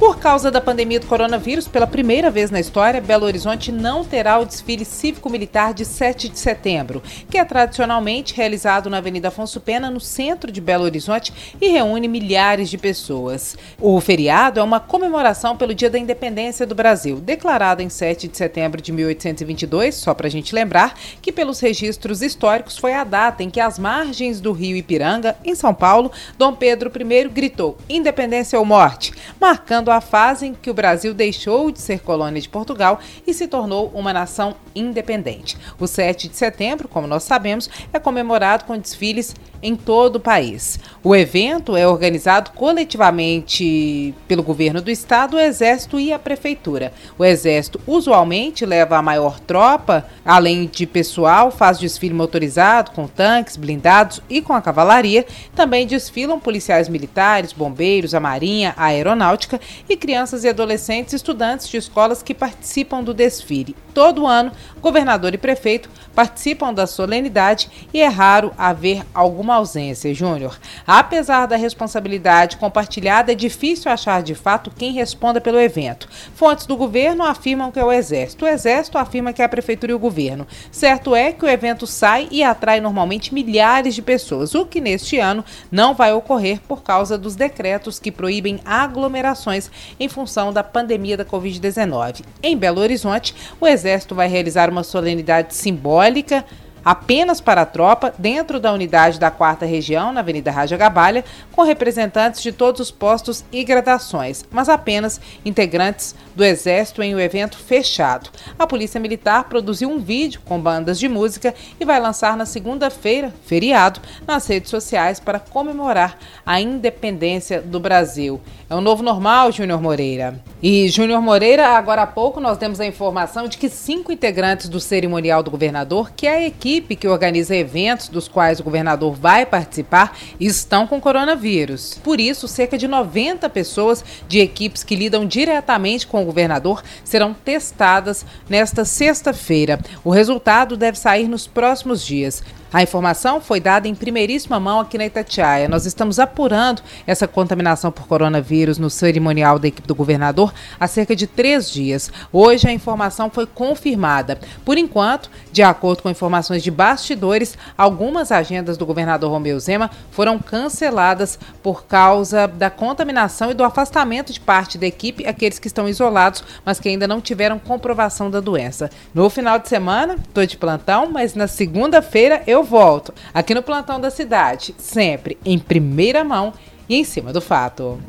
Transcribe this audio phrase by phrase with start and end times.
[0.00, 4.38] Por causa da pandemia do coronavírus, pela primeira vez na história, Belo Horizonte não terá
[4.38, 9.90] o desfile cívico-militar de 7 de setembro, que é tradicionalmente realizado na Avenida Afonso Pena,
[9.90, 13.58] no centro de Belo Horizonte, e reúne milhares de pessoas.
[13.78, 18.38] O feriado é uma comemoração pelo Dia da Independência do Brasil, declarado em 7 de
[18.38, 23.42] setembro de 1822, só para a gente lembrar que, pelos registros históricos, foi a data
[23.42, 28.58] em que, às margens do rio Ipiranga, em São Paulo, Dom Pedro I gritou: Independência
[28.58, 33.00] ou morte, marcando a fase em que o Brasil deixou de ser colônia de Portugal
[33.26, 35.56] e se tornou uma nação independente.
[35.78, 40.78] O 7 de setembro, como nós sabemos, é comemorado com desfiles em todo o país.
[41.02, 46.92] O evento é organizado coletivamente pelo governo do estado, o Exército e a Prefeitura.
[47.18, 53.56] O Exército usualmente leva a maior tropa, além de pessoal, faz desfile motorizado com tanques,
[53.56, 55.26] blindados e com a cavalaria.
[55.54, 61.76] Também desfilam policiais militares, bombeiros, a Marinha, a Aeronáutica e crianças e adolescentes estudantes de
[61.76, 63.76] escolas que participam do desfile.
[63.92, 70.58] Todo ano, governador e prefeito participam da solenidade e é raro haver alguma ausência, Júnior.
[70.86, 76.08] Apesar da responsabilidade compartilhada, é difícil achar de fato quem responda pelo evento.
[76.34, 78.44] Fontes do governo afirmam que é o Exército.
[78.44, 80.46] O Exército afirma que é a Prefeitura e o governo.
[80.70, 85.18] Certo é que o evento sai e atrai normalmente milhares de pessoas, o que neste
[85.18, 91.16] ano não vai ocorrer por causa dos decretos que proíbem aglomerações em função da pandemia
[91.16, 92.24] da Covid-19.
[92.42, 96.44] Em Belo Horizonte, o Exército vai realizar uma solenidade simbólica
[96.84, 101.62] apenas para a tropa, dentro da unidade da 4 Região, na Avenida Raja Gabalha, com
[101.62, 107.58] representantes de todos os postos e gradações, mas apenas integrantes do Exército em um evento
[107.58, 108.30] fechado.
[108.58, 113.32] A Polícia Militar produziu um vídeo com bandas de música e vai lançar na segunda-feira,
[113.44, 118.40] feriado, nas redes sociais para comemorar a independência do Brasil.
[118.68, 120.40] É um novo normal, Júnior Moreira.
[120.62, 124.78] E, Júnior Moreira, agora há pouco nós temos a informação de que cinco integrantes do
[124.78, 129.46] cerimonial do governador, que é a equipe que organiza eventos dos quais o governador vai
[129.46, 131.98] participar estão com coronavírus.
[132.04, 137.32] Por isso, cerca de 90 pessoas de equipes que lidam diretamente com o governador serão
[137.32, 139.80] testadas nesta sexta-feira.
[140.04, 142.42] O resultado deve sair nos próximos dias.
[142.72, 145.68] A informação foi dada em primeiríssima mão aqui na Itatiaia.
[145.68, 151.14] Nós estamos apurando essa contaminação por coronavírus no cerimonial da equipe do governador há cerca
[151.14, 152.10] de três dias.
[152.32, 154.38] Hoje a informação foi confirmada.
[154.64, 160.38] Por enquanto, de acordo com informações de bastidores, algumas agendas do governador Romeu Zema foram
[160.38, 165.88] canceladas por causa da contaminação e do afastamento de parte da equipe, aqueles que estão
[165.88, 168.90] isolados, mas que ainda não tiveram comprovação da doença.
[169.14, 174.00] No final de semana, estou de plantão, mas na segunda-feira eu volto aqui no Plantão
[174.00, 176.52] da Cidade, sempre em primeira mão
[176.88, 178.00] e em cima do fato.